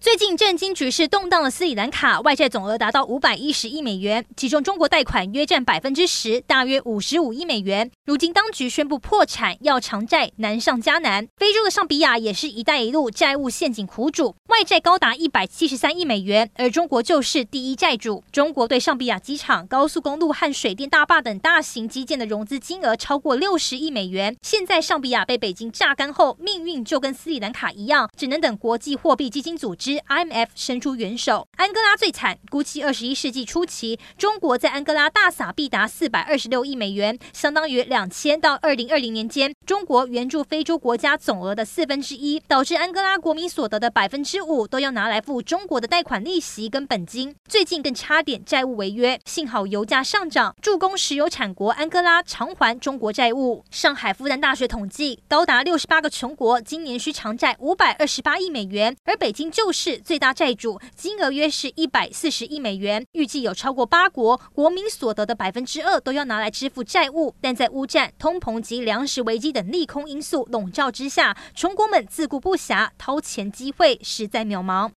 [0.00, 7.90] 最近政经局势动荡的斯里兰卡外债总额达到五百一十亿美元，其中中国贷款约占百分之十，大约五十五亿美元。
[8.04, 11.26] 如今当局宣布破产，要偿债难上加难。
[11.36, 18.22] 非洲的尚比亚也是一带一路债务陷阱苦主，外债高达一百七十三亿美元，而中国就是第一债主。
[18.30, 24.36] 中国对尚比亚机场、高速公路和水电大坝等大型基建的融资金额超过六十亿美元。
[24.42, 29.87] 现在尚比亚被北京榨干后，命运就跟斯里兰卡一样，只能等国际货币基金组织。
[29.96, 32.38] IMF 伸出援手，安哥拉最惨。
[32.50, 47.34] 估计二十一世纪初期，中国在安哥拉大撒币达四百二十六亿美元，相当于两千到二零二零年间中国援助非洲国家总额的四分之一，导致安哥拉国民所得的百分之五都要拿来付中国的贷款利息跟本金。
[47.48, 53.64] 最近更差点债务违约，幸好油价上涨，助攻石油产国安哥拉偿还中国债务。
[53.70, 59.68] 上海复旦大学统计，高达六十八个穷国今年需偿债五百二十八亿美元，而北京就。
[59.80, 67.32] 是最大债主金额约是一百四十亿美元，预计有超过八国国民所得的百分之二都要拿来支付债务。
[67.40, 74.86] 但在乌战、通膨及粮食危机等利空因素笼罩之下，穷国们自顾不暇，掏钱机会实在渺茫。